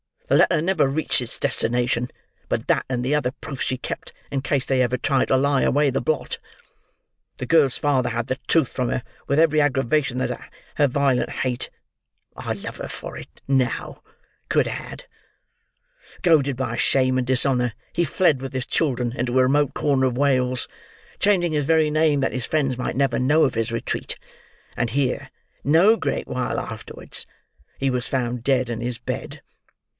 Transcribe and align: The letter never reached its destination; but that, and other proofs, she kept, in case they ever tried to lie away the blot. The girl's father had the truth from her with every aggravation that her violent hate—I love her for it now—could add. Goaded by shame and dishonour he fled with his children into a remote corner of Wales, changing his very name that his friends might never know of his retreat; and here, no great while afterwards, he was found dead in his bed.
The 0.29 0.37
letter 0.37 0.61
never 0.61 0.87
reached 0.87 1.21
its 1.21 1.37
destination; 1.37 2.09
but 2.47 2.65
that, 2.67 2.85
and 2.89 3.05
other 3.05 3.31
proofs, 3.31 3.65
she 3.65 3.77
kept, 3.77 4.13
in 4.31 4.41
case 4.41 4.65
they 4.65 4.81
ever 4.81 4.97
tried 4.97 5.27
to 5.27 5.35
lie 5.37 5.61
away 5.61 5.89
the 5.89 6.01
blot. 6.01 6.39
The 7.37 7.45
girl's 7.45 7.77
father 7.77 8.09
had 8.09 8.27
the 8.27 8.37
truth 8.47 8.71
from 8.73 8.89
her 8.89 9.03
with 9.27 9.37
every 9.37 9.59
aggravation 9.61 10.17
that 10.19 10.49
her 10.75 10.87
violent 10.87 11.29
hate—I 11.29 12.53
love 12.53 12.77
her 12.77 12.87
for 12.87 13.17
it 13.17 13.41
now—could 13.47 14.69
add. 14.69 15.03
Goaded 16.23 16.55
by 16.55 16.77
shame 16.77 17.17
and 17.17 17.27
dishonour 17.27 17.73
he 17.91 18.05
fled 18.05 18.41
with 18.41 18.53
his 18.53 18.65
children 18.65 19.11
into 19.11 19.37
a 19.37 19.43
remote 19.43 19.73
corner 19.75 20.05
of 20.07 20.17
Wales, 20.17 20.67
changing 21.19 21.51
his 21.51 21.65
very 21.65 21.91
name 21.91 22.21
that 22.21 22.31
his 22.33 22.47
friends 22.47 22.77
might 22.77 22.95
never 22.95 23.19
know 23.19 23.43
of 23.43 23.53
his 23.53 23.71
retreat; 23.71 24.17
and 24.77 24.91
here, 24.91 25.29
no 25.65 25.95
great 25.97 26.25
while 26.27 26.59
afterwards, 26.59 27.27
he 27.77 27.89
was 27.89 28.07
found 28.07 28.43
dead 28.45 28.69
in 28.69 28.79
his 28.81 28.97
bed. 28.97 29.41